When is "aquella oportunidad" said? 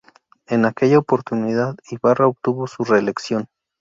0.65-1.77